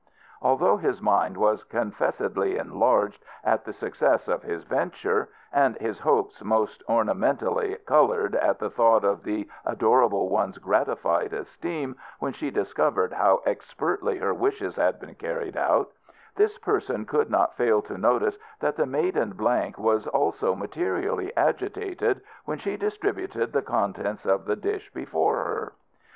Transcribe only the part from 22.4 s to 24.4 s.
when she distributed the contents